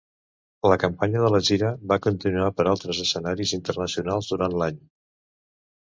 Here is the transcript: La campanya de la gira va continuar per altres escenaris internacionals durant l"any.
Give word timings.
La 0.71 0.77
campanya 0.83 1.19
de 1.25 1.29
la 1.33 1.41
gira 1.49 1.69
va 1.93 1.99
continuar 2.07 2.47
per 2.61 2.67
altres 2.71 3.03
escenaris 3.07 3.55
internacionals 3.61 4.31
durant 4.33 4.61
l"any. 4.63 4.85